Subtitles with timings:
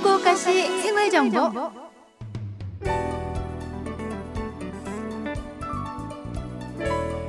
[0.00, 1.52] 후쿠오카시 생활 정보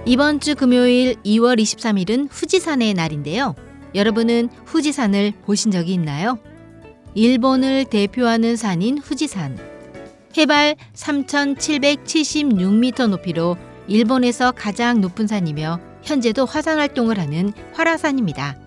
[0.06, 3.56] 이번 주 금요일 2월 23일은 후지산의 날인데요.
[3.94, 6.40] 여러분은 후지산을 보신 적이 있나요?
[7.14, 9.58] 일본을 대표하는 산인 후지산.
[10.38, 18.61] 해발 3,776m 높이로 일본에서 가장 높은 산이며 현재도 화산 활동을 하는 활화산입니다.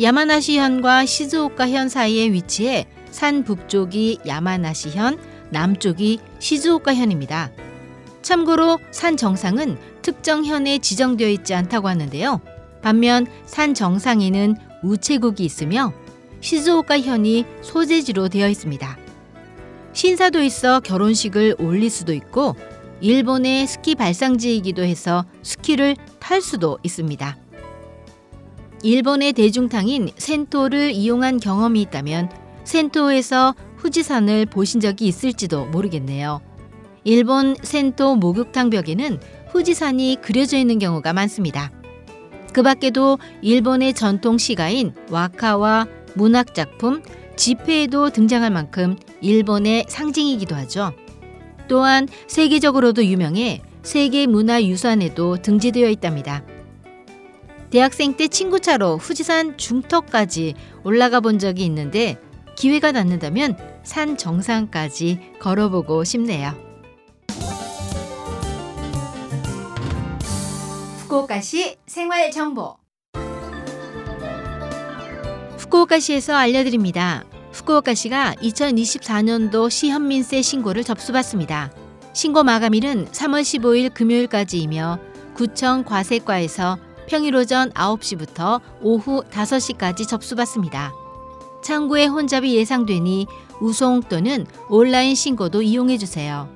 [0.00, 5.18] 야마나시현과 시즈오카현 사이에 위치해 산 북쪽이 야마나시현,
[5.50, 7.50] 남쪽이 시즈오카현입니다.
[8.22, 12.40] 참고로 산 정상은 특정 현에 지정되어 있지 않다고 하는데요.
[12.80, 15.92] 반면 산 정상에는 우체국이 있으며
[16.40, 18.98] 시즈오카 현이 소재지로 되어 있습니다.
[19.92, 22.56] 신사도 있어 결혼식을 올릴 수도 있고
[23.02, 27.41] 일본의 스키 발상지이기도 해서 스키를 탈 수도 있습니다.
[28.82, 32.30] 일본의 대중탕인 센토를 이용한 경험이 있다면
[32.64, 36.40] 센토에서 후지산을 보신 적이 있을지도 모르겠네요.
[37.04, 39.20] 일본 센토 목욕탕 벽에는
[39.52, 41.70] 후지산이 그려져 있는 경우가 많습니다.
[42.52, 47.02] 그 밖에도 일본의 전통 시가인 와카와 문학작품,
[47.36, 50.92] 지폐에도 등장할 만큼 일본의 상징이기도 하죠.
[51.68, 56.44] 또한 세계적으로도 유명해 세계 문화유산에도 등재되어 있답니다.
[57.72, 62.18] 대학생 때 친구 차로 후지산 중턱까지 올라가 본 적이 있는데
[62.54, 66.52] 기회가 닿는다면 산 정상까지 걸어보고 싶네요.
[70.98, 72.76] 후쿠오카시 생활 정보
[75.56, 77.24] 후쿠오카시에서 알려드립니다.
[77.52, 81.72] 후쿠오카시가 2024년도 시현민세 신고를 접수받습니다.
[82.12, 84.98] 신고 마감일은 3월 15일 금요일까지이며
[85.32, 90.94] 구청 과세과에서 평일 오전 9시부터 오후 5시까지 접수받습니다.
[91.62, 93.26] 창구에 혼잡이 예상되니
[93.60, 96.48] 우송 또는 온라인 신고도 이용해 주세요.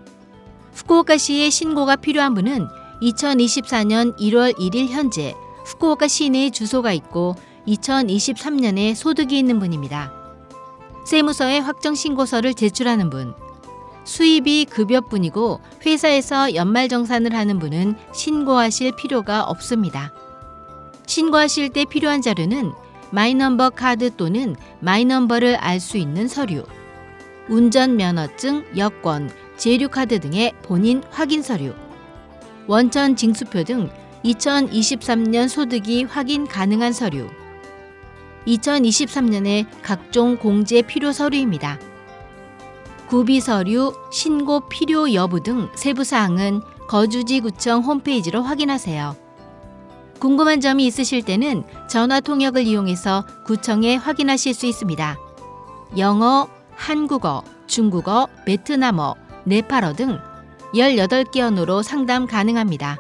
[0.73, 2.69] 후쿠오카시에 신고가 필요한 분은
[3.03, 5.35] 2024년 1월 1일 현재
[5.67, 7.35] 후쿠오카 시내에 주소가 있고
[7.69, 10.11] 2023년에 소득이 있는 분입니다.
[11.05, 13.35] 세무서에 확정 신고서를 제출하는 분,
[14.05, 20.15] 수입이 급여뿐이고 회사에서 연말정산을 하는 분은 신고하실 필요가 없습니다.
[21.07, 22.73] 신고하실 때 필요한 자료는
[23.11, 26.65] 마이넘버 카드 또는 마이넘버를 알 수 있는 서류,
[27.49, 31.73] 운전면허증, 여권, 재류카드 등의 본인 확인 서류,
[32.67, 33.91] 원천 징수표 등
[34.25, 37.29] 2023년 소득이 확인 가능한 서류,
[38.47, 41.79] 2023년에 각종 공제 필요 서류입니다.
[43.09, 49.26] 구비 서류, 신고 필요 여부 등 세부 사항은 거주지 구청 홈페이지로 확인하세요.
[50.19, 55.19] 궁금한 점이 있으실 때는 전화 통역을 이용해서 구청에 확인하실 수 있습니다.
[55.99, 60.19] 영어, 한국어, 중국어, 베트남어, 네팔어 등
[60.75, 62.99] 18개 언어로 상담 가능합니다.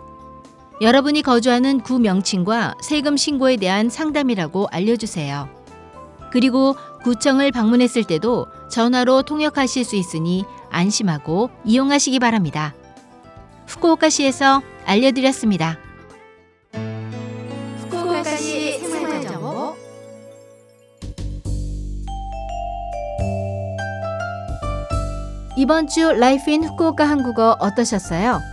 [0.81, 5.47] 여러분이 거주하는 구 명칭과 세금 신고에 대한 상담이라고 알려주세요.
[6.31, 12.73] 그리고 구청을 방문했을 때도 전화로 통역하실 수 있으니 안심하고 이용하시기 바랍니다.
[13.67, 15.77] 후쿠오카시에서 알려드렸습니다.
[17.81, 19.75] 후쿠오카시 생활정보
[25.55, 28.52] 이번 주 Life in Fukuoka 한국어 어떠셨어요?